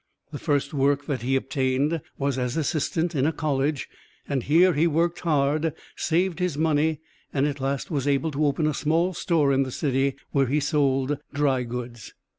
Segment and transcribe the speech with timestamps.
[0.31, 3.87] The first work that he obtained was as assistant in a college;
[4.41, 8.65] here he worked hard, saved his money, and at last he was able to open
[8.65, 12.15] a small store in the city where he sold dry goods.